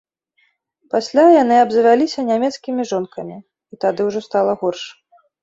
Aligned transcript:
Пасля 0.95 1.25
яны 1.43 1.55
абзавяліся 1.65 2.19
нямецкімі 2.31 2.87
жонкамі, 2.93 3.37
і 3.77 3.79
тады 3.87 4.09
ўжо 4.11 4.19
стала 4.31 4.59
горш. 4.65 4.83